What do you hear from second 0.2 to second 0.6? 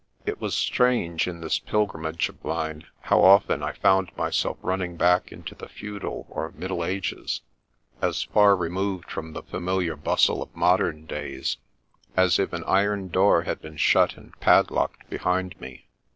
It was